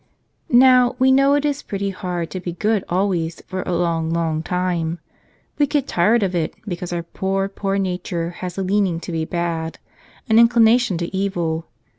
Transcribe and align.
Now, 0.49 0.95
we 0.97 1.11
know 1.11 1.35
it 1.35 1.45
is 1.45 1.61
pretty 1.61 1.91
hard 1.91 2.31
to 2.31 2.39
be 2.39 2.53
good 2.53 2.83
always, 2.89 3.39
for 3.45 3.61
a 3.61 3.71
long, 3.75 4.09
long 4.09 4.41
time. 4.41 4.97
We 5.59 5.67
get 5.67 5.87
tired 5.87 6.23
of 6.23 6.33
it, 6.33 6.55
because 6.67 6.91
our 6.91 7.03
poor, 7.03 7.47
poor 7.47 7.77
nature 7.77 8.31
has 8.31 8.57
a 8.57 8.63
leaning 8.63 8.99
to 9.01 9.11
be 9.11 9.25
bad, 9.25 9.77
an 10.27 10.37
inclina¬ 10.37 10.79
tion 10.79 10.97
to 10.97 11.15
evil. 11.15 11.67